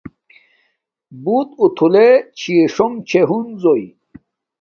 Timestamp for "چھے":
3.09-3.21